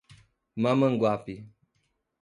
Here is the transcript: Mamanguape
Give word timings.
Mamanguape 0.61 1.35